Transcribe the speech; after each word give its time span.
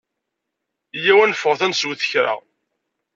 Yya-w 1.03 1.19
ad 1.23 1.29
neffɣet 1.29 1.61
ad 1.65 1.69
neswet 1.69 2.01
kra. 2.11 2.33